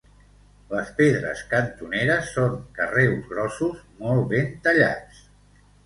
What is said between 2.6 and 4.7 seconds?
carreus grossos molt ben